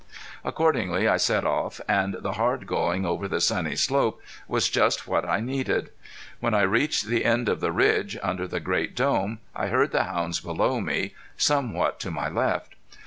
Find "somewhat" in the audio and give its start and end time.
11.37-11.99